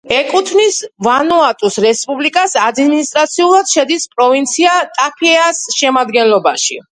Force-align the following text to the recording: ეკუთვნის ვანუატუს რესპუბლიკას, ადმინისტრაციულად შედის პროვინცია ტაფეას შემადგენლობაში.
ეკუთვნის 0.17 0.77
ვანუატუს 1.07 1.75
რესპუბლიკას, 1.85 2.55
ადმინისტრაციულად 2.69 3.75
შედის 3.75 4.09
პროვინცია 4.15 4.81
ტაფეას 4.97 5.63
შემადგენლობაში. 5.77 6.81